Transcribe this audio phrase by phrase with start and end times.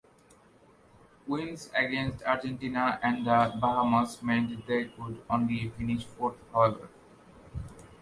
[1.27, 6.89] Wins against Argentina and the Bahamas meant they could only finish fourth however.